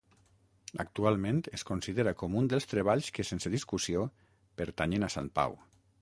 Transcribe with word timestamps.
Actualment 0.83 1.41
es 1.57 1.65
considera 1.71 2.13
com 2.23 2.39
un 2.41 2.49
dels 2.53 2.67
treballs 2.71 3.11
que 3.19 3.29
sense 3.33 3.55
discussió 3.57 4.07
pertanyen 4.63 5.07
a 5.09 5.15
Sant 5.19 5.29
Pau. 5.41 5.59